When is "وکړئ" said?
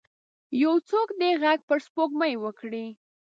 2.39-2.87